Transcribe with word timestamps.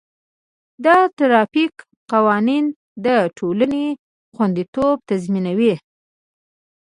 د 0.85 0.87
ټرافیک 1.17 1.73
قوانین 2.11 2.65
د 3.05 3.07
ټولنې 3.37 3.85
خوندیتوب 4.35 4.95
تضمینوي. 5.09 5.73